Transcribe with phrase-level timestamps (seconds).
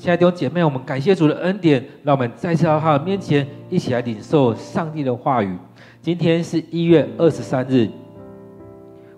[0.00, 5.58] 亲爱的弟兄姐妹，我们感谢主的恩典，让我们再次到他的面前，一起来领受上帝的话语。
[6.00, 7.86] 今天是一月二十三日，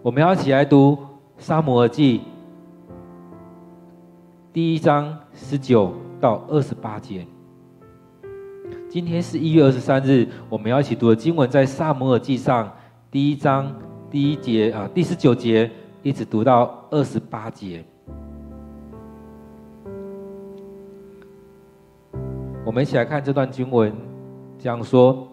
[0.02, 0.94] 我们要一起来读
[1.38, 2.18] 《撒母耳记》
[4.52, 7.24] 第一章十九到二十八节。
[8.90, 12.66] 今天是一月二十三日，我们要一起读的经文在《撒母耳记上》
[13.08, 13.72] 第一章
[14.10, 15.70] 第一节啊，第十九节
[16.02, 17.84] 一直读到二十八节。
[22.64, 23.92] 我们一起来看这段经文，
[24.56, 25.26] 这样说：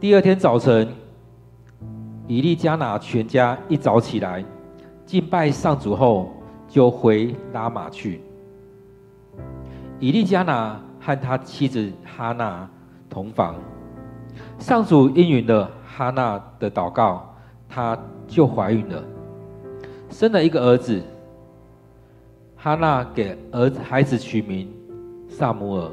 [0.00, 0.88] 第二天早晨，
[2.26, 4.42] 以利加拿全家一早起来，
[5.04, 6.32] 敬拜上主后，
[6.66, 8.22] 就回拉玛去。
[9.98, 12.66] 以利加拿和他妻子哈娜
[13.10, 13.54] 同房，
[14.58, 17.34] 上主应允了哈娜的祷告，
[17.68, 19.04] 她就怀孕了，
[20.08, 21.02] 生了一个儿子。
[22.62, 24.68] 哈娜给儿子孩子取名
[25.30, 25.90] 撒母耳，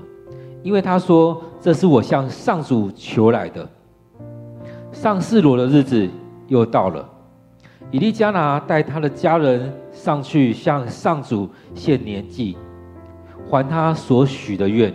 [0.62, 3.66] 因为他说：“这是我向上主求来的。”
[4.92, 6.06] 上示罗的日子
[6.48, 7.10] 又到了，
[7.90, 12.58] 以利加拿带他的家人上去向上主献年祭。
[13.50, 14.94] 还他所许的愿。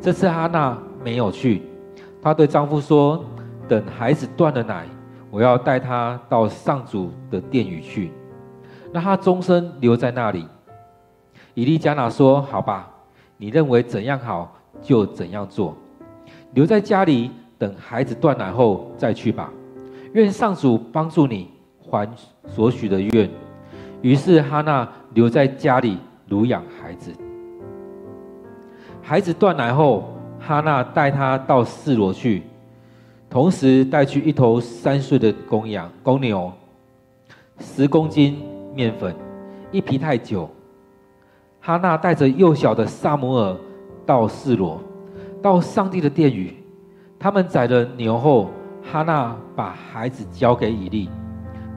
[0.00, 1.60] 这次哈娜没有去，
[2.22, 3.22] 她对丈夫说
[3.68, 4.86] ：“等孩子断了奶，
[5.30, 8.10] 我要带他到上主的殿宇去，
[8.94, 10.46] 让他终身留在那里。”
[11.60, 12.90] 以利加拿说：“好吧，
[13.36, 15.76] 你认为怎样好就怎样做，
[16.54, 19.52] 留在家里等孩子断奶后再去吧。
[20.14, 22.10] 愿上主帮助你还
[22.48, 23.28] 所许的愿。”
[24.00, 27.12] 于是哈娜留在家里乳养孩子。
[29.02, 32.42] 孩子断奶后，哈娜带他到示罗去，
[33.28, 36.50] 同时带去一头三岁的公羊、公牛，
[37.58, 38.38] 十公斤
[38.74, 39.14] 面粉，
[39.70, 40.48] 一皮太酒。
[41.60, 43.56] 哈娜带着幼小的撒母耳
[44.04, 44.80] 到示罗，
[45.42, 46.56] 到上帝的殿宇。
[47.18, 48.50] 他们宰了牛后，
[48.82, 51.08] 哈娜把孩子交给以利，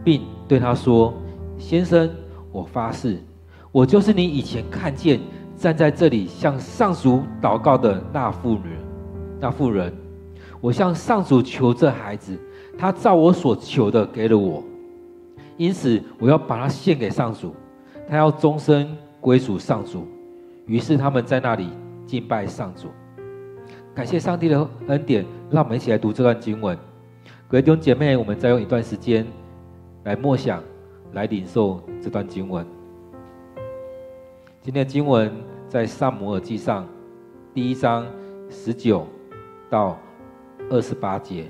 [0.03, 1.13] 并对他说
[1.59, 2.09] ：“先生，
[2.52, 3.22] 我发誓，
[3.72, 5.19] 我就是你以前看见。”
[5.56, 8.75] 站在这里向上主祷告的那妇女，
[9.40, 9.94] 那妇人，
[10.59, 12.38] 我向上主求这孩子，
[12.78, 14.62] 他照我所求的给了我，
[15.56, 17.56] 因此我要把他献给上主，
[18.09, 18.90] 他要终身
[19.23, 20.06] 归属上主。
[20.66, 21.69] 于是他们在那里
[22.06, 22.89] 敬拜上主，
[23.95, 26.78] 感谢上帝的恩典，让我们一起来读这段经文。
[27.47, 29.25] 各位弟兄姐妹，我们再用一段时间
[30.03, 30.62] 来默想，
[31.13, 32.66] 来领受这段经文。
[34.62, 35.31] 今天的经文。
[35.69, 36.88] 在撒母耳记上
[37.51, 38.06] 第一章
[38.47, 39.07] 十九
[39.72, 39.97] 到
[40.69, 41.45] 二十八节。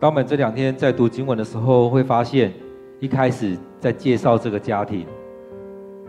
[0.00, 2.52] 当我们这两天在读经文的时候，会发现
[3.00, 5.04] 一开始在介绍这个家庭，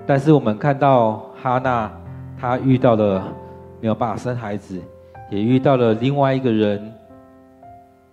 [0.06, 1.92] 但是我们看到哈娜，
[2.40, 3.34] 她遇到了
[3.82, 4.80] 没有办法生孩子，
[5.32, 6.94] 也遇到了另外一个人，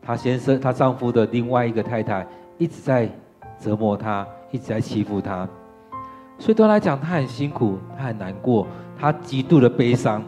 [0.00, 2.26] 她先生、她丈夫的另外一个太太
[2.56, 3.06] 一直在
[3.60, 5.46] 折磨她，一直在欺负她，
[6.38, 8.66] 所以对她来讲，她很辛苦，她很难过，
[8.98, 10.22] 她极度的悲伤。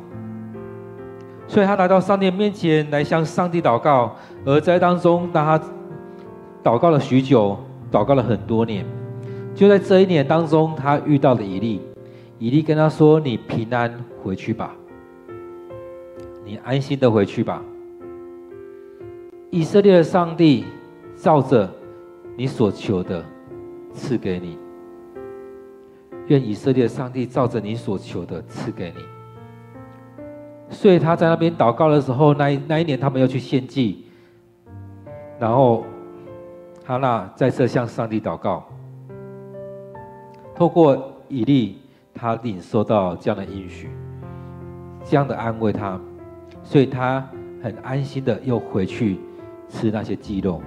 [1.48, 4.14] 所以他来到上帝面前来向上帝祷告，
[4.44, 5.58] 而在当中，当他
[6.62, 7.58] 祷告了许久，
[7.90, 8.84] 祷告了很多年，
[9.54, 11.80] 就在这一年当中，他遇到了以利。
[12.38, 13.92] 以利跟他说：“你平安
[14.22, 14.72] 回去吧，
[16.44, 17.60] 你安心的回去吧。
[19.50, 20.64] 以色列的上帝
[21.16, 21.68] 照着
[22.36, 23.24] 你所求的
[23.92, 24.56] 赐给你。
[26.28, 29.02] 愿以色列的上帝照着你所求的赐给你。”
[30.70, 34.04] 所以他在那边祷告的时候，那一那一年他们要去献祭，
[35.38, 35.84] 然后
[36.84, 38.62] 哈娜再次向上帝祷告，
[40.54, 41.78] 透过以利，
[42.14, 43.90] 他领受到这样的应许，
[45.04, 45.98] 这样的安慰他，
[46.62, 47.26] 所以他
[47.62, 49.18] 很安心的又回去
[49.68, 50.60] 吃那些鸡肉。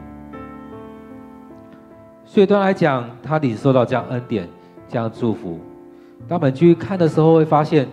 [2.26, 4.50] 所以对他来讲，他领受到这样恩典，
[4.90, 5.60] 这样祝福。
[6.28, 7.88] 当我们去看的时候，会发现。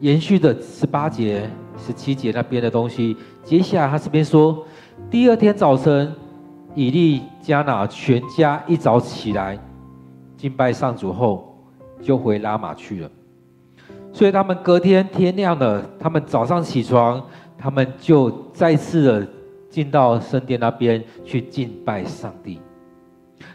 [0.00, 1.48] 延续的十八节、
[1.78, 4.66] 十七节那边的东西，接下来他这边说，
[5.10, 6.10] 第二天早晨，
[6.74, 9.58] 以利加拿全家一早起来
[10.36, 11.54] 敬拜上主后，
[12.00, 13.10] 就回拉玛去了。
[14.12, 17.22] 所以他们隔天天亮了，他们早上起床，
[17.58, 19.28] 他们就再次的
[19.68, 22.58] 进到圣殿那边去敬拜上帝。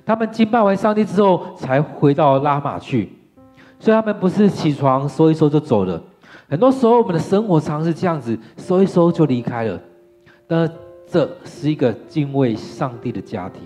[0.06, 3.12] 他们敬拜完上帝之后，才回到拉玛去。
[3.80, 6.02] 所以他们不是起床收一收就走了。
[6.48, 9.80] 很多时候，我们的生活常是这样子，收一收就离开了。
[10.48, 10.72] 但
[11.08, 13.62] 这是一个敬畏上帝的家庭。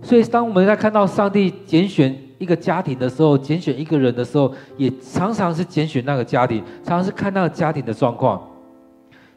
[0.00, 8.40] 所以，当我们在看到上帝拣选一个家庭的时候，拣选一个人的时候，也常常是拣选那个家庭，常常是看那个家庭的状况。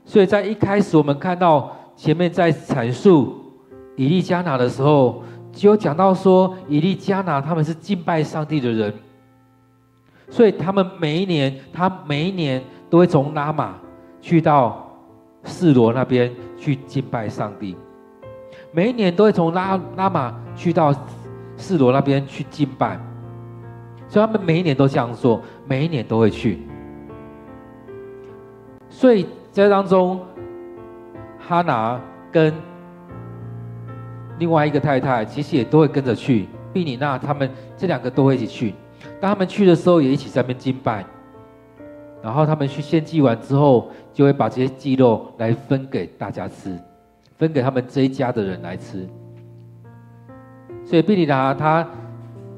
[0.03, 3.35] 所以在一开始，我们看到前面在阐述
[3.95, 8.93] 以利加拿的时候，就有讲到说，以利加拿他们是敬拜上帝的人。
[10.29, 13.75] 所以他们每一年，他每一年都会从拉玛
[14.21, 14.89] 去到
[15.43, 17.75] 示罗那边去敬拜上帝。
[18.71, 20.93] 每一年都会从拉拉玛去到
[21.57, 22.99] 示罗那边去敬拜。
[24.07, 26.59] 所以他们每一年都这样做，每一年都会去。
[28.89, 30.19] 所以在当中，
[31.39, 31.99] 哈拿
[32.31, 32.53] 跟
[34.37, 38.73] 另外一个太太其实也都会跟着去，毕尼娜他们这两个都会一起去。
[39.19, 41.05] 当他们去的时候，也一起在那边敬拜。
[42.21, 46.75] 然后他们去献祭完之后，就会把这些鸡肉来分给大家吃，
[47.37, 49.07] 分给他们这一家的人来吃。
[50.83, 51.87] 所以毕尼达他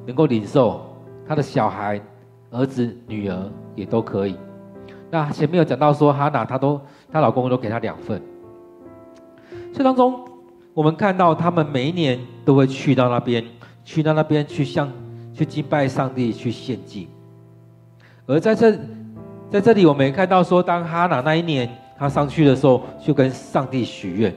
[0.05, 0.85] 能够领受，
[1.27, 2.01] 他的小孩、
[2.49, 4.37] 儿子、女儿也都可以。
[5.09, 6.79] 那前面有讲到说，哈娜她都
[7.11, 8.21] 她老公都给她两份。
[9.73, 10.25] 这当中，
[10.73, 13.43] 我们看到他们每一年都会去到那边，
[13.83, 14.89] 去到那边去向。
[15.37, 17.07] 去敬拜上帝，去献祭。
[18.25, 18.71] 而在这，
[19.51, 24.33] 在这里，我们也看到说，当哈拿那一年他上去的时候，就跟上帝许愿。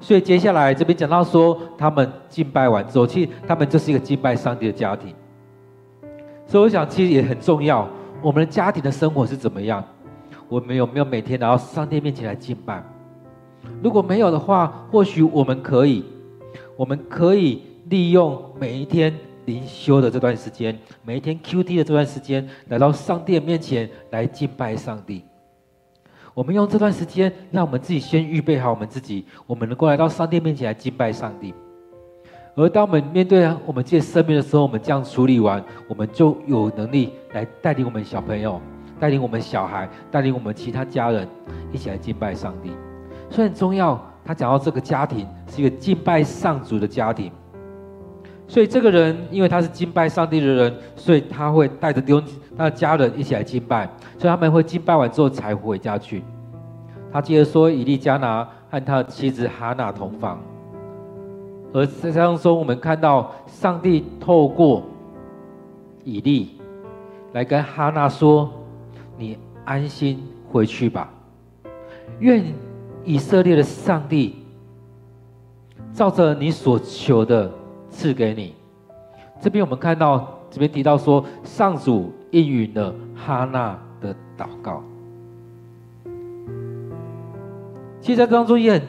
[0.00, 5.14] 所以接下来这边讲到说，他们敬拜完之后，其实他们就是一个敬拜上帝的家庭。
[6.46, 7.86] 所以我想，其实也很重要，
[8.22, 9.84] 我们的家庭的生活是怎么样？
[10.48, 12.82] 我们有没有每天来到上帝面前来敬拜？
[13.82, 16.02] 如果没有的话，或许我们可以，
[16.74, 17.67] 我们可以。
[17.88, 19.14] 利用每一天
[19.46, 25.24] 灵修的这段时间，每一天 QT 的这段时间，来到上帝的面前来敬拜上帝。
[26.34, 31.54] 我们用这段时间，让我们自己先预备好我们自己，我们能够来到上帝面前来敬拜上帝。
[32.54, 38.60] 而当我们面对我们自己生命的时候，我们这样处理完，我们就有能力来带领我们小朋友，
[39.00, 41.26] 带领我们小孩，带领我们其他家人
[41.72, 42.70] 一起来敬拜上帝。
[43.30, 47.32] 所以很重要，他讲到这个家庭是一个敬拜上主的家庭。
[48.48, 52.18] 所以这个人，因为他是敬拜上帝的人，所以他会带着丢
[52.56, 53.86] 他的家人一起来敬拜。
[54.16, 56.24] 所以他们会敬拜完之后才回家去。
[57.12, 60.40] 他接着说，以利加拿和他的妻子哈娜同房。
[61.74, 64.82] 而在当中，我们看到上帝透过
[66.02, 66.58] 以利
[67.34, 68.50] 来跟哈娜说
[69.18, 69.36] ：“你
[69.66, 71.10] 安心回去吧，
[72.20, 72.42] 愿
[73.04, 74.36] 以色列的上帝
[75.92, 77.52] 照着你所求的。”
[77.98, 78.54] 赐给你。
[79.40, 84.84] 这边我们看到，这边提到说，上主应允了哈娜的祷告。
[88.00, 88.82] 其实在当中也很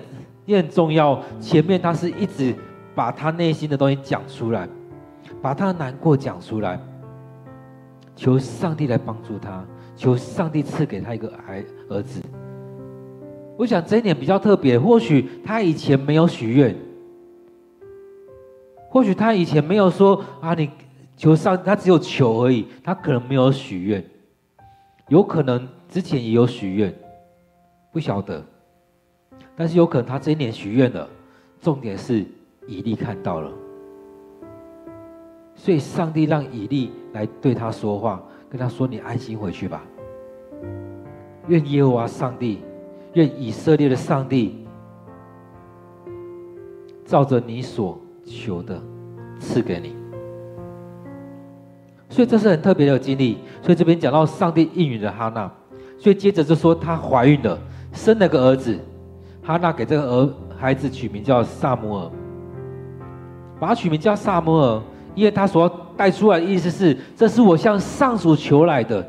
[0.46, 1.20] 也很重要。
[1.40, 2.54] 前面他是一直
[2.94, 4.70] 把他内心的东西讲出来，
[5.42, 6.80] 把他的难过讲出来，
[8.16, 12.22] 求上帝来帮助他，求上帝赐给他一个孩儿子。
[13.58, 16.76] 我想这一点比较特别，或许他以前没有许愿，
[18.90, 20.70] 或许他以前没有说啊，你
[21.16, 24.04] 求上，他只有求而已，他可能没有许愿，
[25.08, 26.94] 有可能之前也有许愿，
[27.92, 28.44] 不晓得，
[29.56, 31.08] 但是有可能他这一年许愿了，
[31.62, 32.26] 重点是
[32.68, 33.52] 以利看到了，
[35.56, 39.84] 所以上帝让以利来对他说话，跟他说：“你安心回去吧，
[41.48, 42.60] 愿耶和华上帝。”
[43.14, 44.68] 愿以色列的上帝
[47.06, 48.80] 照着你所求的
[49.40, 49.96] 赐给你，
[52.10, 53.40] 所以这是很特别的经历。
[53.62, 55.52] 所以这边讲到上帝应允了哈娜，
[55.98, 57.58] 所以接着就说她怀孕了，
[57.92, 58.78] 生了个儿子。
[59.42, 62.12] 哈娜给这个儿孩子取名叫撒母耳，
[63.60, 64.82] 把他取名叫撒母耳，
[65.16, 69.02] 因为他所要带出来的意思是，这是我向上主求来的。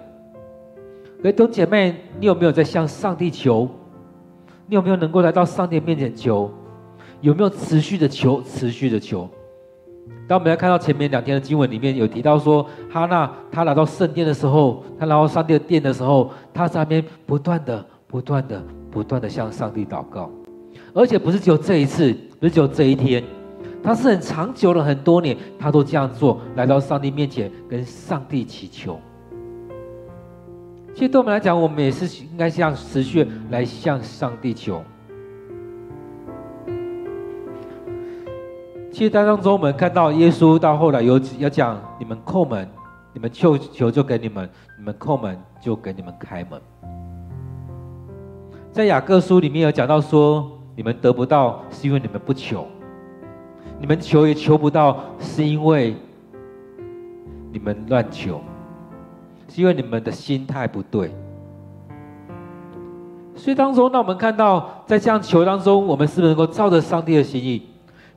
[1.19, 3.69] 各位弟兄姐妹，你有没有在向上帝求？
[4.67, 6.51] 你有没有能够来到上帝面前求？
[7.21, 8.43] 有没有持续的求？
[8.43, 9.29] 持续的求？
[10.27, 20.31] 当我们来看到前面两天的经文里面有提到说，哈娜她来到圣殿的时候，她来到上帝的殿的时候，她在那边不断的、不断的、不断的向上帝祷告，
[20.95, 23.23] 而且不是只有这一次，不是只有这一天，
[23.83, 28.99] 她是很长久了很多年，她都这样做，来到上帝面前跟上帝祈求。
[30.95, 34.83] 其实对我们来讲，我们也是应该向持续来向上帝求。
[38.91, 42.69] 其实当中，我们看到耶稣到后来有要讲：你们叩门，
[43.13, 44.45] 你们求求就给你们；
[44.79, 46.61] 你们叩门就给你们开门。
[48.73, 52.65] 在雅各书里面有讲到说：你们得不到是因为你们不求；
[53.81, 55.97] 你们求也求不到是因为
[57.53, 58.41] 你们乱求。
[59.53, 61.11] 是因为你们的心态不对，
[63.35, 67.70] 所以当中，那我们看到在这样求当中，我们是不是能够照着上帝的心意？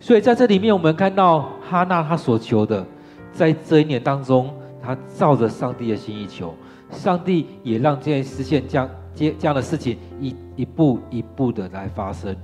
[0.03, 2.86] 所以在这里面，我们看到哈娜她所求的，
[3.31, 6.53] 在这一年当中，她照着上帝的心意求，
[6.91, 12.36] 上帝也让这件实现这样这这样的事情一一步一步的来发生。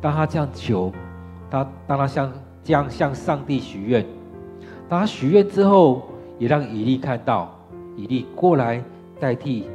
[0.00, 0.92] 当他这样求，
[1.48, 2.32] 他当他向
[2.64, 4.04] 这样向上帝许愿，
[4.88, 6.02] 当他许愿之后，
[6.40, 7.56] 也让以利看到。
[7.96, 8.82] 以利过来
[9.20, 9.68] 代替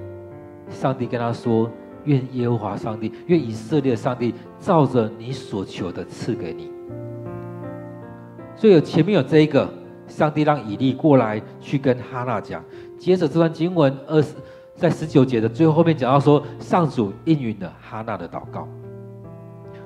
[0.70, 1.72] 上帝跟他说
[2.04, 6.70] ：“愿耶和华上帝，愿以色列上帝照着你所求的赐给你。”
[8.56, 9.70] 所以有前面有这一个，
[10.08, 12.64] 上帝让以利过来去跟哈娜讲。
[12.98, 14.36] 接着这段经文二十
[14.76, 18.68] 在十九节的最后面讲到说，上主应允了哈娜的祷告，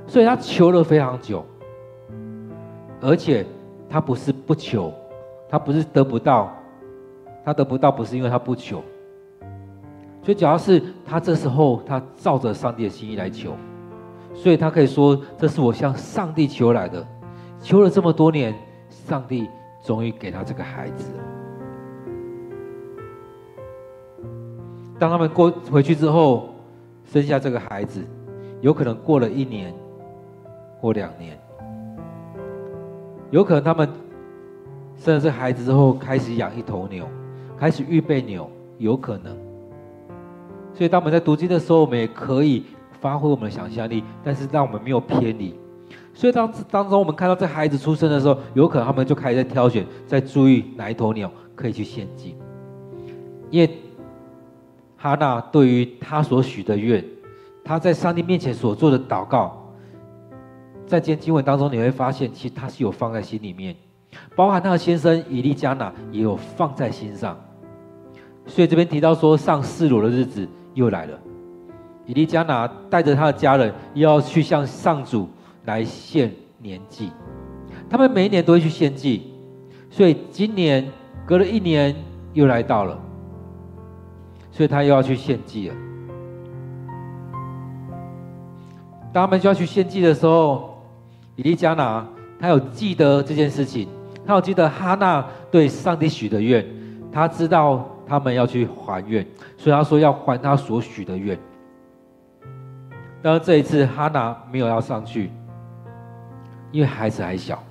[0.07, 1.45] 所以他求了非常久，
[3.01, 3.45] 而且
[3.89, 4.93] 他不是不求，
[5.49, 6.53] 他不是得不到。
[7.45, 8.83] 他得不到，不是因为他不求，
[10.21, 13.53] 所以主要是他这时候他照着上帝的心意来求，
[14.35, 17.03] 所以他可以说，这是我向上帝求来的，
[17.61, 18.53] 求了这么多年，
[18.89, 19.49] 上帝
[19.83, 21.11] 终于给他这个孩子。
[24.97, 26.49] 当他们过回去之后，
[27.05, 28.03] 生下这个孩子，
[28.61, 29.73] 有可能过了一年
[30.79, 31.39] 或两年，
[33.31, 33.87] 有可能他们
[34.97, 37.07] 生了这孩子之后，开始养一头牛。
[37.57, 39.35] 开始预备牛，有可能。
[40.73, 42.63] 所以当我们在读经的时候，我们也可以
[43.01, 45.53] 发挥我们的想象力，但是让我们没有偏离。
[46.19, 52.35] 所以当当中我们看到这孩子出生的时候，有可能他们就开始在挑选，在注意哪一头牛可以去献祭。
[53.49, 53.77] 因为
[54.97, 57.01] 哈娜对于他所许的愿，
[57.63, 59.65] 他在上帝面前所做的祷告，
[60.85, 63.73] 在今天经文当中你会发现，其实他是有放在心里面，
[64.35, 67.39] 包含他的先生以利加拿也有放在心上。
[68.45, 71.17] 所以这边提到说，上示罗的日子又来了。
[72.05, 75.29] 以利加拿带着他的家人，又要去向上主
[75.69, 77.11] 来献年祭。
[77.89, 79.31] 他们每一年都会去献祭，
[79.89, 80.85] 所以今年
[81.25, 81.95] 隔了一年
[82.33, 82.99] 又来到了，
[84.51, 85.75] 所以他又要去献祭了。
[89.13, 90.77] 当他们就要去献祭的时候，
[91.35, 92.05] 以利加拿
[92.39, 93.87] 他有记得这件事情，
[94.25, 96.65] 他有记得哈娜对上帝许的愿，
[97.11, 97.87] 他知道。
[98.09, 99.23] 他们要去还愿，
[99.55, 101.37] 所以他说要还他所许的愿。
[103.21, 105.29] 但是这一次哈娜没有要上去，
[106.71, 107.61] 因为孩子还小，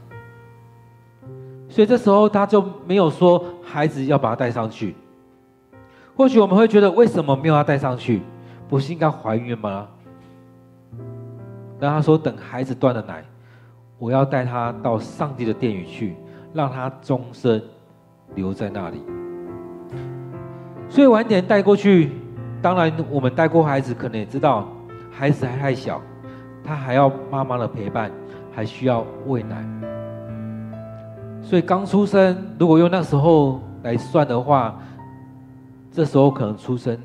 [1.69, 4.95] 所以这时候他就没有说孩子要把他带上去。
[6.17, 8.23] 或许我们会觉得，为什么没有要带上去？
[8.69, 9.87] 不是应该怀孕吗？
[11.79, 13.25] 然后他说：“等孩子断了奶，
[13.99, 16.17] 我要带他到上帝的殿宇去，
[16.53, 17.63] 让他终身
[18.35, 19.01] 留在那里。”
[20.91, 22.11] 所以晚点带过去，
[22.61, 24.67] 当然我们带过孩子，可能也知道
[25.11, 26.03] 孩子还太小，
[26.65, 28.11] 他还要妈妈的陪伴，
[28.59, 29.65] 还需要喂奶。
[31.41, 34.77] 所以刚出生，如果用那时候来算的话，
[35.93, 36.99] 这时候可能出生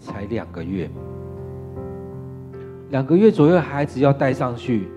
[0.00, 0.90] 才两个月。
[2.90, 4.88] 两个月左右孩子要带上去，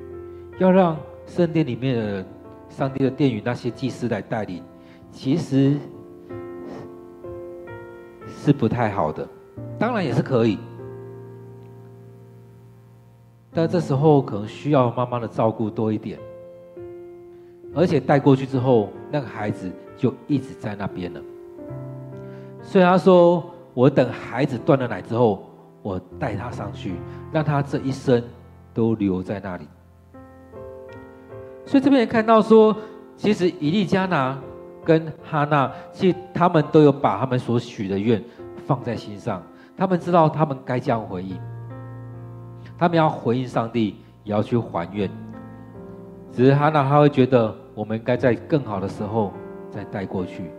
[0.57, 2.25] 要让圣殿里面的、
[2.67, 4.63] 上帝的殿宇那些祭司来带领，
[5.11, 5.77] 其实
[8.27, 9.27] 是不太好的。
[9.77, 10.57] 当然也是可以，
[13.53, 16.17] 但这时候可能需要妈妈的照顾多一点。
[17.73, 21.21] 而且带过去之后，那个孩子就一直在那边了。
[22.61, 23.43] 所以他说
[23.73, 25.47] ：“我等孩子断了奶之后。”
[25.83, 26.93] 我带他上去，
[27.31, 28.23] 让他这一生
[28.71, 29.67] 都留在那里。
[31.65, 32.77] 所以这边也看到说，
[33.17, 34.39] 其实以利加拿
[34.85, 38.23] 跟哈娜，其实他们都有把他们所许的愿
[38.67, 39.41] 放在心上。
[39.75, 41.35] 他们知道他们该这样回应，
[42.81, 45.07] 他们要回应上帝，也要去还愿。
[46.31, 49.31] 只是哈娜他会觉得，我们该在更好的时候
[49.69, 50.49] 再带过去，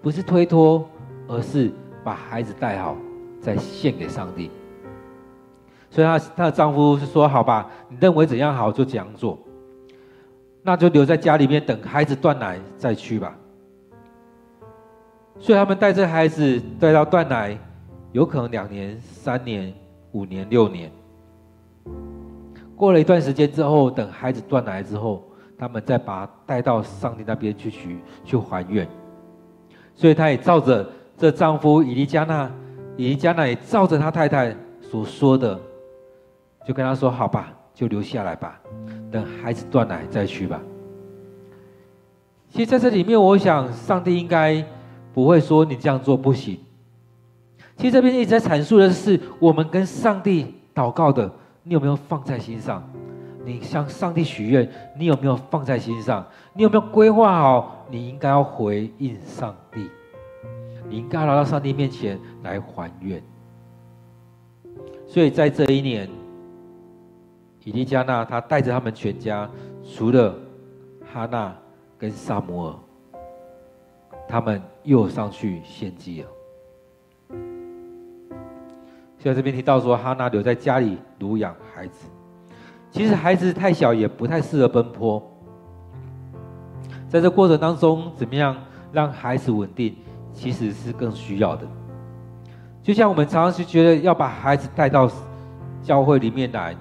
[0.00, 0.88] 不是推脱，
[1.28, 1.70] 而是
[2.02, 2.96] 把孩子带好。
[3.42, 4.50] 再献给上帝，
[5.88, 9.38] 所以她她的丈夫是说：“好吧，你认为怎样好就怎样做，
[10.62, 13.34] 那就留在家里面等孩子断奶再去吧。”
[15.40, 17.58] 所以他们带着孩子带到断奶，
[18.12, 19.72] 有可能两年、三年、
[20.12, 20.92] 五年、六年。
[22.76, 25.22] 过了一段时间之后，等孩子断奶之后，
[25.58, 28.88] 他们再把他带到上帝那边去去去还愿。
[29.94, 32.50] 所以他也照着这丈夫以利加拿。
[32.96, 35.58] 以利加拿也照着他太太所说的，
[36.66, 38.60] 就跟他说：“好吧，就留下来吧，
[39.10, 40.60] 等孩子断奶再去吧。”
[42.50, 44.62] 其实在这里面，我想上帝应该
[45.14, 46.58] 不会说你这样做不行。
[47.76, 51.30] 其实这边一直在阐述的是，我们跟上帝祷告的，
[51.62, 52.82] 你有没有放在心上？
[53.44, 56.26] 你向上帝许愿，你有没有放在心上？
[56.52, 57.86] 你有没有规划好？
[57.88, 59.90] 你应该要回应上帝。
[60.88, 63.22] 你应该来到上帝面前来还愿。
[65.06, 66.08] 所以在这一年，
[67.64, 69.48] 以利加拿他带着他们全家，
[69.82, 70.34] 除了
[71.12, 71.56] 哈娜
[71.96, 72.74] 跟撒母耳，
[74.28, 76.28] 他们又上去献祭了。
[79.22, 82.08] 现在这边提到说，哈娜留在家里乳养孩子，
[82.90, 85.22] 其实孩子太小，也不太适合奔波。
[87.06, 88.56] 在这过程当中，怎么样
[88.90, 89.94] 让孩子稳定？
[90.32, 91.66] 其实是更需要的，
[92.82, 95.10] 就像我们常常是觉得要把孩子带到
[95.82, 96.74] 教会里面来，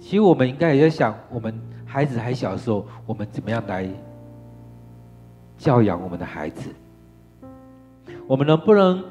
[0.00, 3.86] 其实我们应该也在想，我们孩子还小的时候，我们怎么样来
[5.58, 6.70] 教养我们的孩子？
[8.26, 9.04] 我们能不能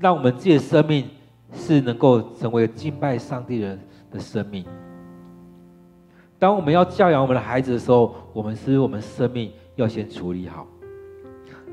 [0.00, 1.06] 让我们自己的生命
[1.52, 3.78] 是能够成为敬拜上帝人
[4.10, 4.64] 的生命？
[6.38, 10.66] 当我们要教养我们的孩子的时候，我们是我们生命要先处理好。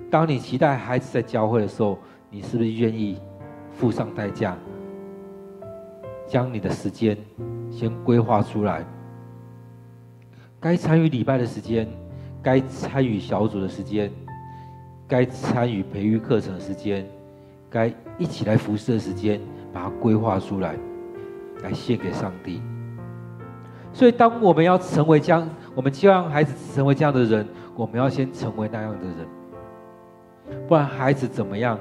[0.09, 1.97] 当你期待孩子在教会的时候，
[2.29, 3.19] 你是不是愿意
[3.77, 4.57] 付上代价，
[6.27, 7.17] 将你的时间
[7.69, 8.85] 先规划出来？
[10.59, 11.87] 该参与礼拜的时间，
[12.41, 14.11] 该参与小组的时间，
[15.07, 17.07] 该参与培育课程的时间，
[17.75, 19.41] 该一起来服侍的时间，
[19.73, 20.77] 把它规划出来，
[21.61, 22.61] 来献给上帝。
[23.91, 29.27] 所以，当我们要成为这样，我们希望孩子成为这样的人，我们要先成为那样的人。
[30.69, 31.77] 不然，孩子怎么样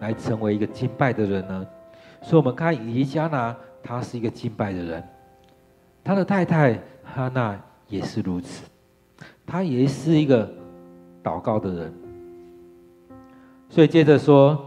[0.00, 1.64] 来成为一个敬拜的人呢？
[2.22, 5.04] 所以，我们看以利加拿，他是一个敬拜的人，
[6.02, 7.56] 他的太太哈娜
[7.86, 8.64] 也是如此，
[9.46, 10.52] 他也是一个
[11.22, 11.94] 祷告的人。
[13.68, 14.64] 所以，接着说，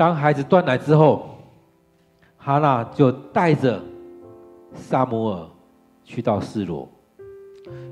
[0.00, 1.36] 当孩子断奶之后，
[2.38, 3.78] 哈娜就带着
[4.72, 5.46] 撒母耳
[6.02, 6.88] 去到示罗。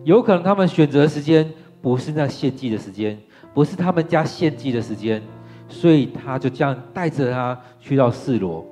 [0.04, 1.46] 有可能他们选择的时间
[1.82, 3.20] 不是那献祭的时间。
[3.52, 5.22] 不是他们家献祭的时间，
[5.68, 8.64] 所以他就这样带着他去到示罗，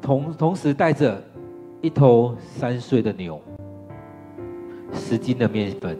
[0.00, 1.22] 同同时带着
[1.82, 3.38] 一头三岁的牛，
[4.94, 5.98] 十斤的面粉，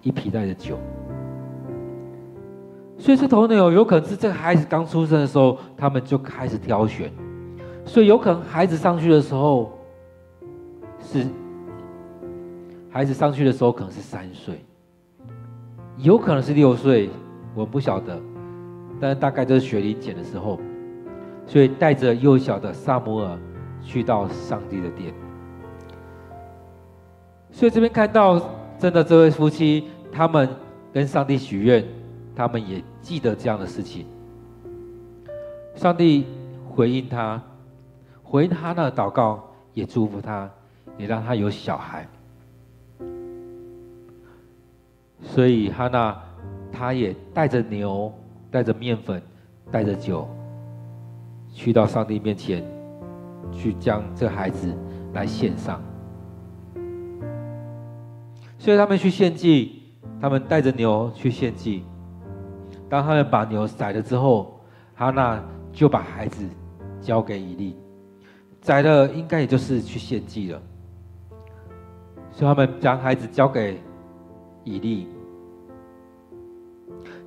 [0.00, 0.78] 一皮袋的酒。
[2.98, 7.12] 所以这头牛有可能是这个孩子刚出生的时候，他们就开始挑选，
[7.84, 9.72] 所以有可能孩子上去的时候
[11.00, 11.26] 是
[12.90, 14.64] 孩子上去的时候可能是三岁。
[15.98, 17.08] 有可能是六岁，
[17.54, 18.18] 我们不晓得，
[19.00, 20.58] 但是大概就是学龄前的时候，
[21.46, 23.38] 所以带着幼小的撒母耳
[23.82, 25.14] 去到上帝的殿。
[27.50, 28.38] 所以这边看到，
[28.78, 30.46] 真的这位夫妻，他们
[30.92, 31.82] 跟上帝许愿，
[32.36, 34.06] 他们也记得这样的事情。
[35.74, 36.26] 上帝
[36.68, 37.42] 回应他，
[38.22, 40.48] 回应他那祷告，也祝福他，
[40.98, 42.06] 也让他有小孩。
[45.22, 46.22] 所以哈娜，
[46.70, 48.12] 他也带着牛，
[48.50, 49.20] 带着面粉，
[49.70, 50.28] 带着酒，
[51.52, 52.62] 去到上帝面前，
[53.50, 54.74] 去将这孩子
[55.14, 55.82] 来献上。
[58.58, 59.82] 所以他们去献祭，
[60.20, 61.82] 他们带着牛去献祭。
[62.88, 64.60] 当他们把牛宰了之后，
[64.94, 65.42] 哈娜。
[65.72, 66.42] 就把孩子
[67.02, 67.76] 交给以利，
[68.62, 70.62] 宰了应该也就是去献祭了。
[72.32, 73.78] 所以他们将孩子交给
[74.64, 75.06] 以利，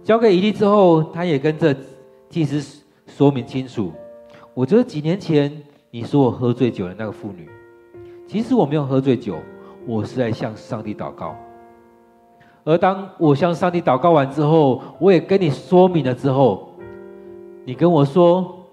[0.04, 1.76] 交给以利之后，他也跟这
[2.28, 3.94] 祭司说明清楚：
[4.56, 5.56] 我觉得几年前
[5.92, 7.48] 你说我喝醉酒的那个妇女，
[8.28, 9.38] 其实我没有喝醉酒，
[9.86, 11.36] 我是在向上帝祷告。
[12.70, 16.70] 而当我向上帝祷告完之后，我也跟你说明了之后。
[17.66, 18.64] 你跟我说，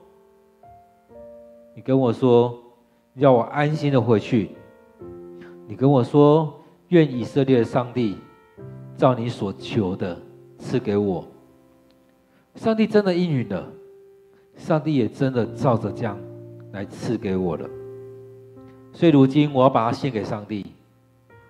[1.74, 2.58] 你跟我说，
[3.14, 4.50] 要我安心的回去。
[5.66, 6.52] 你跟我说，
[6.88, 8.18] 愿以色列的上帝
[8.98, 10.14] 照你所求的
[10.58, 11.24] 赐给我。
[12.54, 13.66] 上帝真的应允了，
[14.56, 16.18] 上帝也真的照着这样
[16.72, 17.66] 来赐给我了。
[18.92, 20.66] 所以如今我要把它献给上帝，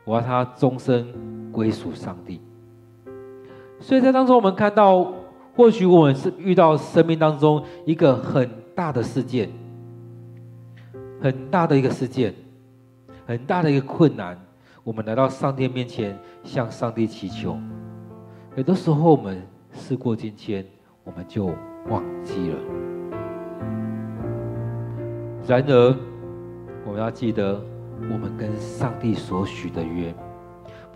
[0.04, 1.12] 我要他终身
[1.52, 2.40] 归属上帝。
[3.80, 5.12] 所以在当中，我们看到。
[5.56, 9.48] 或许我们是遇到生命当中一个很大的事件，
[11.18, 12.34] 很大的一个事件，
[13.26, 14.38] 很大的一个困难，
[14.84, 17.58] 我们来到上帝面前向上帝祈求。
[18.54, 20.62] 有的时候我们事过境迁，
[21.04, 21.46] 我们就
[21.88, 22.56] 忘记了。
[25.46, 25.96] 然而，
[26.84, 27.58] 我们要记得
[28.12, 30.14] 我们跟上帝所许的约，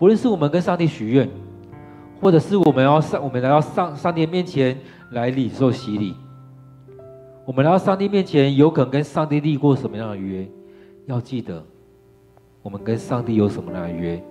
[0.01, 1.29] 不论是我们跟上帝许愿。
[2.19, 4.77] 或者是我们要上，我们来到上上帝面前
[5.09, 6.15] 来领受洗礼。
[7.45, 10.47] 我们来到上帝面前，有可能跟上帝立过什么样的约？
[11.07, 11.63] 要记得，
[12.61, 14.23] 我们跟上帝有什么样的约，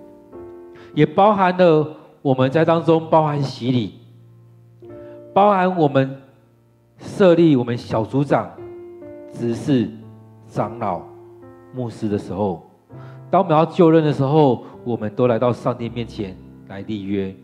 [0.93, 1.85] 也包含了
[2.21, 3.95] 我们在当中包含洗礼，
[5.33, 6.17] 包含我们
[6.97, 8.49] 设立我们小组长、
[9.33, 9.89] 执事、
[10.47, 11.01] 长老、
[11.73, 12.65] 牧师的时候，
[13.29, 16.35] 当我们要就任的时候，我们都来到上帝面前
[16.67, 17.35] 来立约。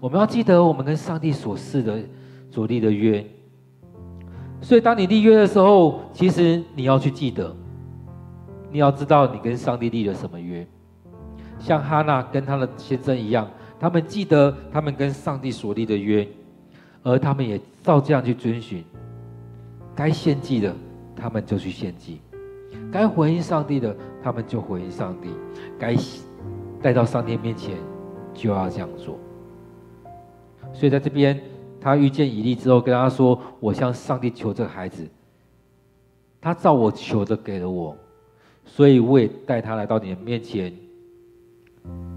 [0.00, 2.00] 我们要记得我们跟上帝所示的、
[2.50, 3.24] 所立的约。
[4.60, 7.54] 所以，当你立约的时候，其实你要去记得，
[8.70, 10.66] 你要知道你跟上帝立了什么约。
[11.58, 16.26] 像哈娜跟他的先生一样，他们记得他们跟上帝所立的约，
[17.02, 18.84] 而他们也照这样去遵循。
[19.94, 20.74] 该献祭的，
[21.14, 22.18] 他们就去献祭；
[22.90, 25.28] 该回应上帝的，他们就回应上帝；
[25.78, 25.94] 该
[26.82, 27.76] 带到上帝面前，
[28.34, 29.18] 就要这样做。
[30.72, 31.40] 所以在这边，
[31.80, 35.08] 他遇见以利之后，跟他说：“我向上帝求这个孩子，
[36.40, 37.96] 他照我求的给了我，
[38.64, 40.72] 所以我也带他来到你的面前，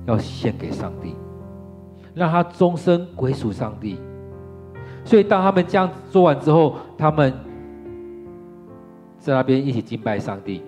[0.06, 1.16] 要献给上帝，
[2.14, 3.98] 让他终身归属上帝。”
[5.06, 7.32] 所以当他们这样做完之后，他们
[9.20, 10.64] 在那边一起敬拜上帝。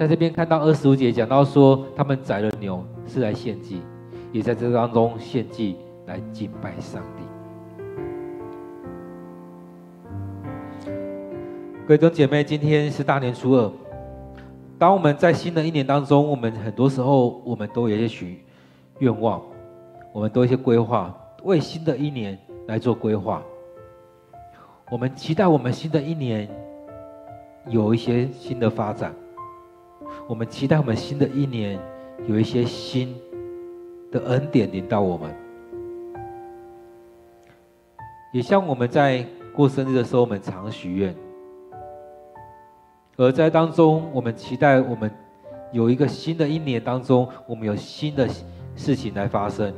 [0.00, 3.82] 在这边看到二十五节讲到说，他们宰了牛是来献祭，
[4.32, 5.76] 也在这当中献祭。
[6.06, 7.22] 来敬拜上帝，
[11.86, 13.70] 各位弟兄姐妹，今天是大年初二。
[14.76, 18.42] 当我们在新的一年当中，我们很多时候我们都有一些许
[18.98, 19.40] 愿望，
[20.12, 22.36] 我们都有一些规划，为新的一年
[22.66, 23.40] 来做规划。
[24.90, 26.48] 我们期待我们新的一年
[27.68, 29.14] 有一些新的发展，
[30.30, 31.76] 我们期待我们新的一年
[32.28, 33.16] 有一些新
[34.12, 35.28] 的恩典临到我们。
[38.32, 41.12] 也像我们在过生日的时候，我们常许愿；
[43.16, 45.10] 而在当中，我们期待我们
[45.72, 48.28] 有一个新的一年当中，我们有新的
[48.76, 49.74] 事情来发生，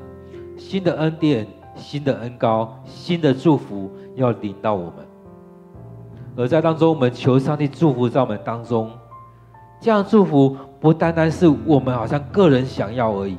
[0.58, 4.96] 新的恩典、新的恩膏、新的祝福要领到我们。
[6.36, 8.90] 而在当中，我们求上帝祝福在我们当中，
[9.82, 13.36] 这样祝福不单单是我们好像个人想要而已，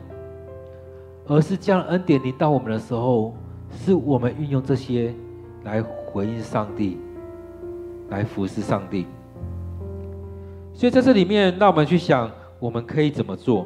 [1.26, 3.34] 而是这样恩典临到我们的时候。
[3.76, 5.12] 是我们运用这些
[5.64, 7.00] 来回应上帝，
[8.10, 9.08] 来服侍上帝。
[10.76, 12.30] 所以在这里面，让我们去想，
[12.60, 13.66] 我们可以怎么做？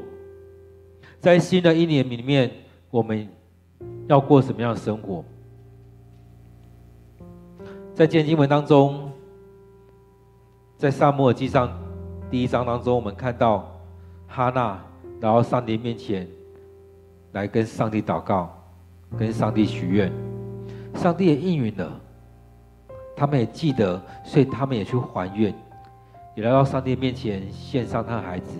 [1.19, 2.49] 在新的一年里面，
[2.89, 3.27] 我们
[4.07, 5.25] 要过什么样的生活？
[7.93, 9.11] 在今天经文当中，
[10.77, 11.69] 在撒母耳记上
[12.29, 13.71] 第一章当中，我们看到
[14.27, 16.27] 哈娜来到上帝面前，
[17.31, 18.53] 来跟上帝祷告，
[19.17, 20.11] 跟上帝许愿。
[20.95, 21.89] 上帝也应允了，
[23.15, 25.55] 他们也记得，所以他们也去还愿，
[26.35, 28.57] 也来到上帝面前献上他的孩子，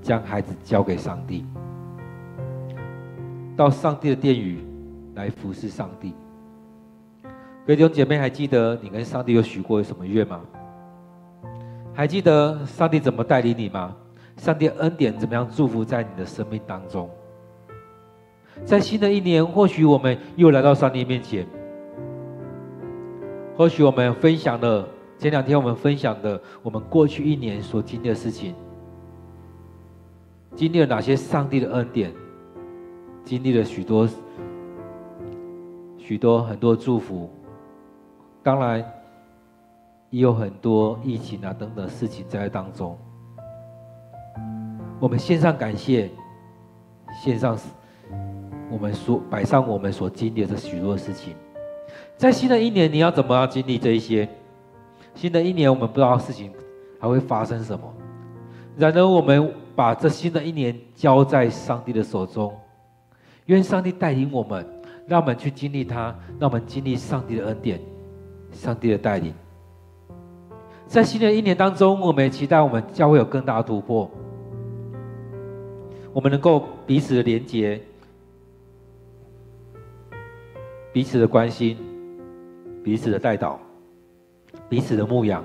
[0.00, 1.44] 将孩子交给上帝，
[3.56, 4.64] 到上帝的殿宇
[5.16, 6.14] 来服侍上帝。
[7.66, 10.40] 各位弟兄姐妹，还记得你跟上帝有许过什么愿吗？
[11.94, 13.96] 还记得上帝怎么带领你吗？
[14.36, 17.08] 上帝恩典怎么样祝福在你的生命当中？
[18.64, 21.46] 在新的一年，或许我们又来到上帝面前，
[23.56, 28.54] 或许我们分享了前两天我们分享的我们过去一年所经历的事情，
[30.56, 32.12] 经历了哪些上帝的恩典，
[33.24, 34.08] 经历了许多
[35.96, 37.30] 许多很多祝福。
[38.42, 38.84] 当然，
[40.14, 42.96] 也有很多疫情啊等等事情在当中。
[45.00, 46.08] 我们献上感谢，
[47.20, 47.58] 献上
[48.70, 51.34] 我们所摆上我们所经历的许多事情。
[52.16, 54.28] 在新的一年，你要怎么样经历这一些？
[55.16, 56.52] 新的一年，我们不知道事情
[57.00, 57.92] 还会发生什么。
[58.76, 62.56] 然而，我们把这新的一年交在上帝的手中，
[63.46, 64.64] 愿上帝带领我们，
[65.08, 67.80] 让我们去经历它，让我们经历上帝的恩典。
[68.52, 69.34] 上帝的带领，
[70.86, 74.08] 在新的一年当中，我们也期待我们教会有更大的突破。
[76.12, 77.80] 我们能够彼此的连结，
[80.92, 81.76] 彼此的关心，
[82.84, 83.58] 彼此的带导，
[84.68, 85.42] 彼此的牧养。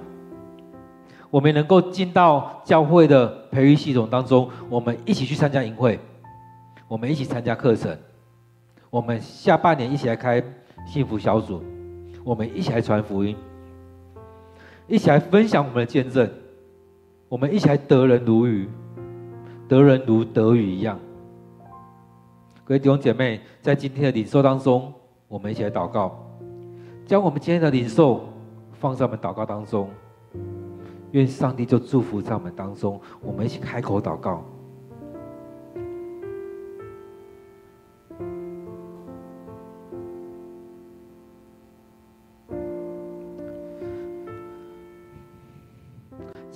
[1.31, 5.99] 我们能够进到教会的培育系统当中，我们一起去参加营会，
[6.87, 7.97] 我们一起参加课程，
[8.91, 10.43] 我们下半年一起来开
[10.85, 11.63] 幸福小组。
[12.23, 13.35] 我们一起来传福音，
[14.89, 16.27] 一起来分享我们的见证，
[17.29, 18.67] 我们一起来得人如鱼，
[19.67, 20.97] 得人如得鱼一样。
[22.65, 24.91] 各位弟兄姐妹，在今天的领受当中，
[25.27, 26.19] 我们一起来祷告，
[27.05, 28.27] 将我们今天的领受
[28.79, 29.87] 放在我们祷告当中，
[31.11, 32.99] 愿上帝就祝福在我们当中。
[33.21, 34.43] 我们一起开口祷告。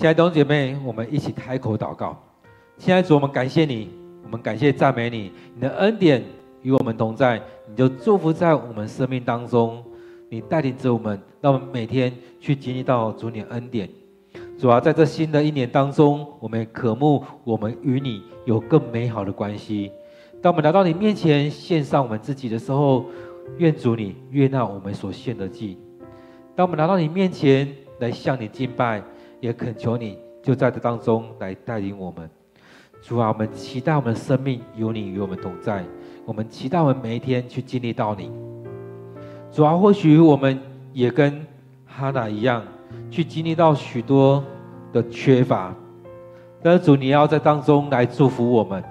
[0.03, 2.21] 亲爱的弟兄姐妹，我们一起开口祷告。
[2.77, 3.87] 亲爱的主，我们感谢你，
[4.21, 6.21] 我们感谢赞美你，你的恩典
[6.61, 9.81] 与我们同在，你就祝福在我们生命当中，
[10.27, 13.89] 你带领着我们，让我们每天去经历到主你的恩典。
[14.59, 19.89] 主啊，在这新的一年当中，我们渴慕我们与你有更美好的关系。
[20.41, 23.05] 当我们来到你面前献上我们自己的时候，
[23.57, 25.77] 愿主你悦纳我们所献的祭。
[26.57, 29.01] 当我们来到你面前来向你敬拜。
[29.43, 32.29] 也恳求你，就在这当中来带领我们。
[33.01, 35.83] 主啊，我们期待我们的生命有你与我们同在。
[36.25, 38.31] 我们期待我们每一天去经历到你。
[39.51, 40.57] 主啊，或许我们
[40.93, 41.45] 也跟
[41.85, 42.63] 哈娜一样，
[43.11, 44.41] 去经历到许多
[44.93, 45.75] 的缺乏。
[46.61, 48.81] 但是主，你要在当中来祝福我们，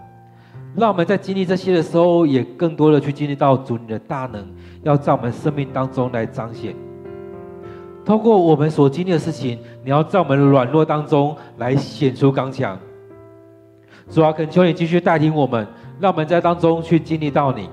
[0.77, 4.47] 让我们在经历这些的时候，也更多的去经历到主你的大能，
[4.83, 6.77] 要在我们生命当中来彰显。
[8.05, 12.79] 透过我们所经历的事情，你要在我们的软弱当中来显出刚强。
[14.11, 15.67] 主啊，恳求你继续带领我们，
[16.01, 17.71] 让我们在当中去经历到你。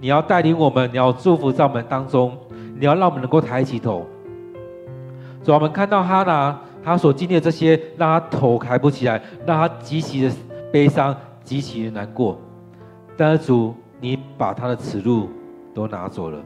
[0.00, 2.36] 你要带领我们，你要祝福在我们当中，
[2.78, 4.04] 你要让我们能够抬起头。
[5.42, 10.32] 主啊，我们看到哈拿他所经历的这些，让他头抬不起来，让他极其的
[10.72, 12.36] 悲伤，极其的难过。
[13.16, 15.28] 但是主，你把他的耻辱
[15.72, 16.38] 都拿走了。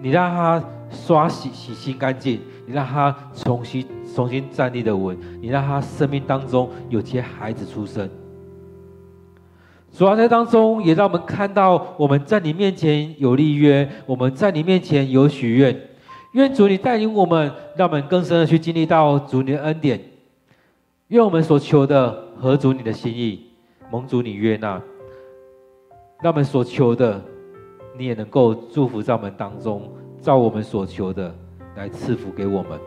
[0.00, 8.08] 你让他刷洗洗心干净，你让他重新重新站立的稳，你让他生命当中有些孩子出生。
[9.96, 15.80] 主要在当中也让我们看到我们在你面前有立约，我们在你面前有许愿，
[16.32, 20.00] 愿主你带领我们，让我们更深的去经历到主你的恩典。
[21.08, 23.46] 愿我们所求的合主你的心意，
[23.90, 24.82] 蒙主你悦纳，
[26.22, 27.22] 让我们所求的。
[27.96, 29.88] 你也能够祝福在我们当中，
[30.20, 31.32] 照我们所求的
[31.76, 32.78] 来赐福给我们，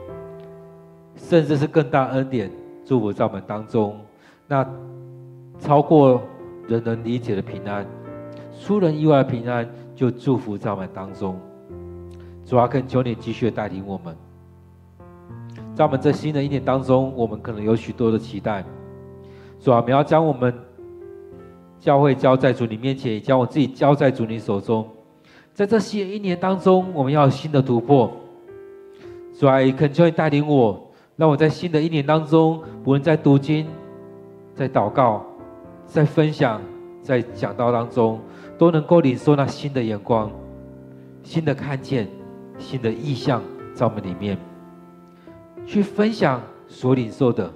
[1.15, 2.51] 甚至是更大恩典
[2.83, 3.97] 祝福在我们当中，
[4.47, 4.67] 那
[5.59, 6.21] 超过
[6.67, 7.85] 人能理解的平安，
[8.59, 11.39] 出人意外的平安，就祝福在我们当中。
[12.45, 14.15] 主啊，恳求你继续带领我们，
[15.73, 18.63] 在我们这新的一年当中，我们可能有许多的期待。
[19.59, 20.53] 主啊，你要将我们
[21.79, 24.87] 教会交在主你面前，也将我自己交在主你手中。
[25.57, 28.15] 在这新的一年当中，我们要有新的突破。
[29.39, 30.79] 主啊，恳求你带领我，
[31.15, 33.65] 让我在新的一年当中，不论在读经、
[34.53, 35.25] 在祷告、
[35.87, 36.61] 在分享、
[37.01, 38.19] 在讲道当中，
[38.55, 40.29] 都能够领受那新的眼光、
[41.23, 42.07] 新的看见、
[42.59, 43.41] 新的意象
[43.73, 44.37] 在我们里面，
[45.65, 47.51] 去分享所领受的，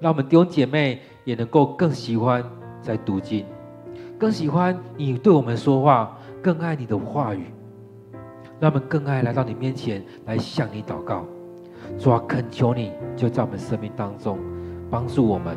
[0.00, 2.44] 让我们弟兄姐妹也能够更喜欢
[2.82, 3.46] 在读经，
[4.18, 7.44] 更喜欢你对我们说话，更爱你的话语，
[8.60, 11.24] 让我们更爱来到你面前来向你祷告。
[11.98, 14.38] 主啊，恳求你就在我们生命当中
[14.90, 15.56] 帮助我们。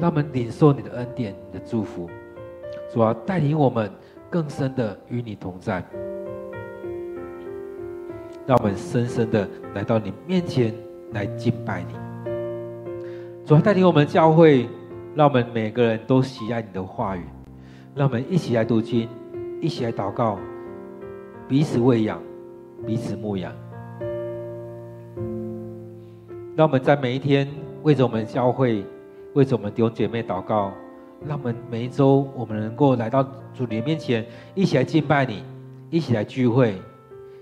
[0.00, 2.08] 让我们领受你的恩典、你的祝福，
[2.92, 3.90] 主啊，带领我们
[4.28, 5.84] 更深的与你同在。
[8.46, 10.74] 让我们深深的来到你面前
[11.12, 11.94] 来敬拜你。
[13.44, 14.68] 主啊，带领我们教会，
[15.14, 17.22] 让我们每个人都喜爱你的话语。
[17.94, 19.06] 让我们一起来读经，
[19.62, 20.40] 一起来祷告，
[21.48, 22.20] 彼此喂养，
[22.84, 23.52] 彼此牧养。
[26.56, 27.48] 让我们在每一天
[27.84, 28.84] 为着我们教会。
[29.34, 30.72] 为着我们弟兄姐妹祷告，
[31.26, 33.22] 让我们每一周我们能够来到
[33.54, 35.42] 主你面前，一起来敬拜你，
[35.90, 36.74] 一起来聚会。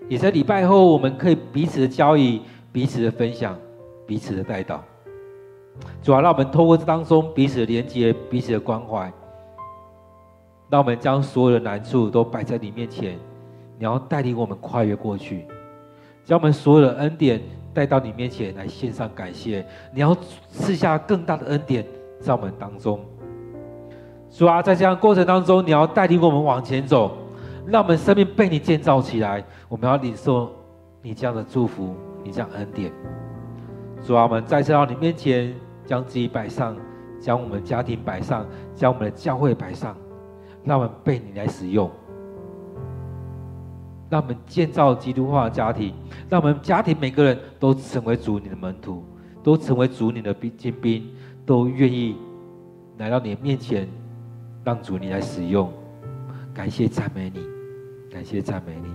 [0.06, 3.59] 也在礼拜后，我们可以彼此的交谊、彼此的分享、
[4.06, 4.78] 彼此的代祷。
[6.02, 9.11] 主啊，让我们透过这当中彼此的连接、彼此的关怀，
[10.70, 13.18] 让我们将所有的难处都摆在你面前，
[13.76, 15.46] 你要带领我们跨越过去，
[16.24, 17.40] 将我们所有的恩典。
[17.72, 20.12] 带到你面前来献上感谢，你要
[20.48, 21.87] 赐下更大的恩典
[22.20, 22.98] 在我们当中。
[24.28, 27.12] 主啊，在这样过程当中，你要带领我们往前走，
[27.68, 29.44] 让我们生命被你建造起来。
[29.68, 30.50] 我们要领受
[31.00, 32.92] 你这样的祝福，你这样恩典。
[34.02, 35.54] 主啊，我们再次到你面前，
[35.87, 36.76] 将自己摆上，
[37.20, 39.96] 将我们家庭摆上，将我们的教会摆上，
[40.64, 41.90] 让我们被你来使用。
[44.09, 45.94] 让我们建造基督化的家庭，
[46.29, 49.05] 让我们家庭每个人都成为主你的门徒，
[49.40, 51.09] 都成为主你的兵精兵，
[51.46, 52.16] 都愿意
[52.99, 53.88] 来到你的面前，
[54.64, 55.73] 让主你来使用。
[56.53, 57.40] 感谢赞美你，
[58.12, 58.88] 感谢赞美你。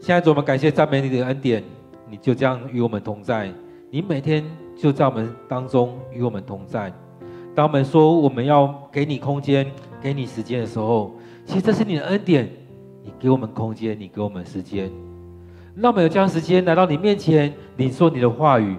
[0.00, 1.62] 现在主，我们感谢赞美你的恩典，
[2.08, 3.52] 你就这样与我们同在，
[3.90, 4.42] 你每天
[4.76, 6.92] 就在我们当中与我们同在。
[7.54, 11.14] 当我们说我们要给你空间、给你时间的时候，
[11.46, 12.50] 其实这是你的恩典。
[13.06, 14.90] 你给我们空间，你给我们时间，
[15.76, 18.78] 让我们有这样时间来到你面前，领受你的话语，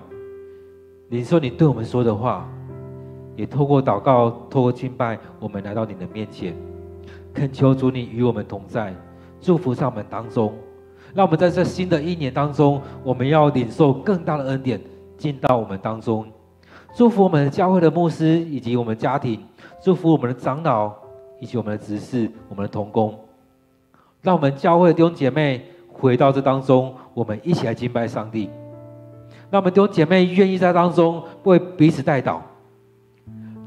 [1.10, 2.50] 领受你对我们说的话，
[3.36, 6.56] 也透过祷告、透过敬拜，我们来到你的面前，
[7.36, 8.96] 恳求主你与我们同在，
[9.40, 10.52] 祝福在我们当中，
[11.14, 14.82] 让我们在这新的一年当中，我们要领受更大的恩典
[15.18, 16.26] 进到我们当中。
[16.96, 19.44] 祝福我们教会的牧师以及我们家庭，
[19.84, 20.94] 祝福我们的长老
[21.42, 23.14] 以及我们的执事、我们的同工，
[24.22, 28.50] 让我们教会的弟兄姐妹回到这当中，我们一起来敬拜上帝。
[29.52, 32.40] 让我们弟兄姐妹愿意在当中为彼此代祷，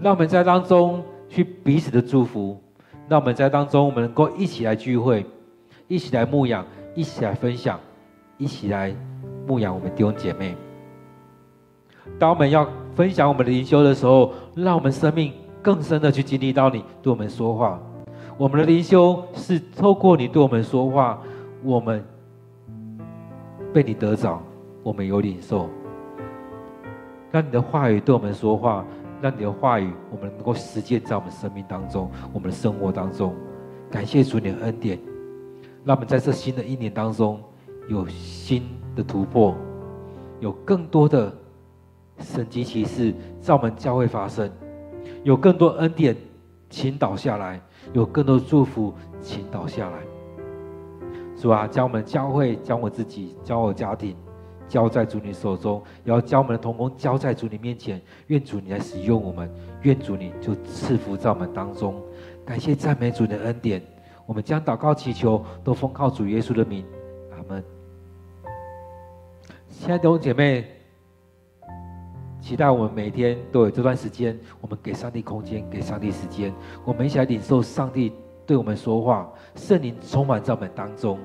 [0.01, 2.59] 让我们在当中去彼此的祝福，
[3.09, 5.25] 让我们在当中我们能够一起来聚会，
[5.87, 7.79] 一起来牧养，一起来分享，
[8.39, 8.95] 一起来
[9.47, 10.57] 牧养我们弟兄姐妹。
[12.17, 17.81] 当我们要分享我们的灵修的时候，让我们生命更深的去经历到你对我们说话。
[18.37, 21.21] 我们的灵修是透过你对我们说话，
[21.63, 22.05] 我们
[23.73, 24.41] 被你得着，
[24.83, 25.69] 我们有领受。
[27.31, 28.85] 让你的话语对我们说话，
[29.21, 33.35] 让你的话语我们能够实践在我们生命当中，我们的生活当中。
[33.91, 34.99] 感谢主你的恩典，
[35.85, 37.41] 让我们在这新的一年当中
[37.89, 38.63] 有新
[38.97, 39.55] 的突破，
[40.41, 41.33] 有更多的。
[42.21, 44.51] 神迹奇事在我们教会发生，
[45.25, 46.17] 有更多恩典
[46.69, 47.61] 倾倒下来，
[47.93, 49.99] 有更多祝福倾倒下来。
[51.41, 54.17] 主啊，将我们教会、将我自己、将我家庭
[54.69, 58.03] 交在主你手中，也要将我们的同工交在主你面前。
[58.27, 59.49] 愿主你来使用我们，
[59.83, 61.95] 愿主你就赐福在我们当中。
[62.45, 63.81] 感谢赞美主的恩典，
[64.27, 66.85] 我们将祷告祈求都奉靠主耶稣的名，
[67.31, 67.65] 阿门。
[69.71, 70.78] 亲爱的姐妹。
[72.49, 76.51] 期待我们每天都有这段时间，我们给上帝空间，给上帝时间，
[76.83, 78.11] 我们一起来领受上帝
[78.47, 81.19] 对我们说话，圣灵充满在我们当中。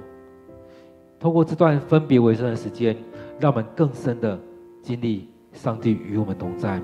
[1.21, 2.93] 透过这段分别为圣的时间，
[3.39, 4.38] 让我们更深的
[4.82, 6.82] 经历上帝与我们同在。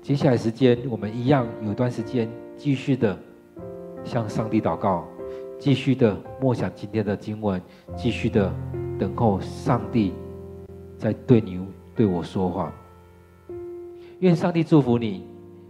[0.00, 3.18] 接下来时间，我们一样有一段时间继续的
[4.04, 5.04] 向上帝祷告，
[5.58, 7.60] 继续的默想今天的经文，
[7.96, 8.54] 继续的
[9.00, 10.14] 等候上帝
[10.96, 11.60] 在对你。
[12.02, 12.72] 对我说话，
[14.18, 15.24] 愿上帝祝福你，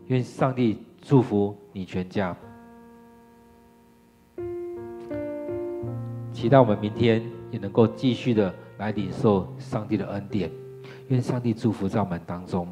[0.06, 2.34] 愿上帝祝福你全家。
[6.32, 10.50] 期待我们明天也能够继续的来领受上帝的恩典。
[11.08, 12.66] 愿上帝祝福在我们当中。